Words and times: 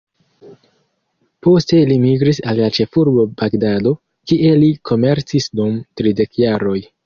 Poste 1.47 1.81
li 1.89 1.97
migris 2.07 2.41
al 2.53 2.59
la 2.63 2.71
ĉefurbo 2.79 3.27
Bagdado, 3.43 3.95
kie 4.33 4.57
li 4.65 4.73
komercis 4.93 5.53
dum 5.61 5.81
tridek 6.03 6.45
jaroj. 6.47 6.79